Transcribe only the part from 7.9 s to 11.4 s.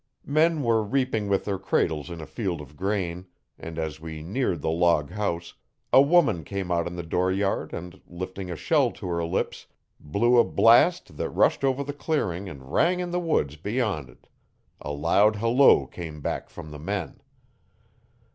lifting a shell to her lips, blew a blast that